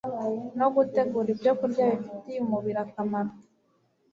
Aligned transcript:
no 0.59 0.67
gutegura 0.75 1.27
ibyokurya 1.33 1.83
bifitiye 1.93 2.37
umubiri 2.45 2.79
akamaro 2.85 3.31